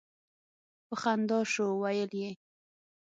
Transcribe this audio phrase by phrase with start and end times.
[0.87, 2.31] په خندا شو ویل یې.